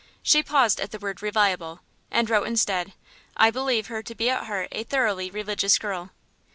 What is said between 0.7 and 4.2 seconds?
at the word "reliable," and wrote instead, "I believe her to